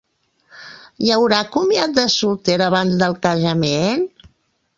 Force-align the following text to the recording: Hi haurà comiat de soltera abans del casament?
Hi 1.03 1.11
haurà 1.15 1.41
comiat 1.57 1.93
de 1.99 2.07
soltera 2.15 2.71
abans 2.73 2.97
del 3.03 3.15
casament? 3.27 4.05